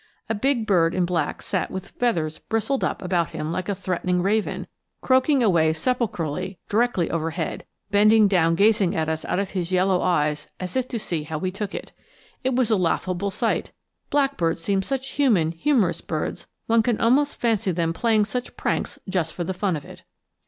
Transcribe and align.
A 0.29 0.33
big 0.33 0.65
bird 0.65 0.95
in 0.95 1.05
black 1.05 1.43
sat 1.43 1.69
with 1.69 1.89
feathers 1.91 2.39
bristled 2.39 2.83
up 2.83 3.03
about 3.03 3.29
him 3.37 3.51
like 3.51 3.69
a 3.69 3.75
threatening 3.75 4.23
raven, 4.23 4.65
croaking 4.99 5.43
away 5.43 5.73
sepulchrally 5.73 6.57
directly 6.67 7.11
overhead, 7.11 7.67
bending 7.91 8.27
down 8.27 8.55
gazing 8.55 8.95
at 8.95 9.07
us 9.07 9.25
out 9.25 9.37
of 9.37 9.51
his 9.51 9.71
yellow 9.71 10.01
eyes 10.01 10.47
as 10.59 10.75
if 10.75 10.87
to 10.87 10.97
see 10.97 11.21
how 11.21 11.37
we 11.37 11.51
took 11.51 11.75
it. 11.75 11.91
It 12.43 12.55
was 12.55 12.71
a 12.71 12.77
laughable 12.77 13.29
sight. 13.29 13.73
Blackbirds 14.09 14.63
seem 14.63 14.81
such 14.81 15.09
human, 15.09 15.51
humorous 15.51 16.01
birds 16.01 16.47
one 16.65 16.81
can 16.81 16.99
almost 16.99 17.35
fancy 17.35 17.71
them 17.71 17.93
playing 17.93 18.25
such 18.25 18.57
pranks 18.57 18.97
just 19.07 19.35
for 19.35 19.43
the 19.43 19.53
fun 19.53 19.75
of 19.75 19.85
it. 19.85 20.01